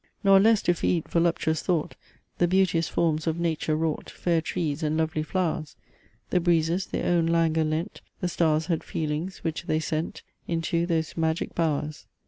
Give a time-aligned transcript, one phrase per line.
[0.23, 1.93] Nor less, to feed voluptuous thought,
[2.39, 5.75] The beauteous forms of nature wrought, Fair trees and lovely flowers;
[6.31, 11.15] The breezes their own languor lent; The stars had feelings, which they sent Into those
[11.15, 12.07] magic bowers.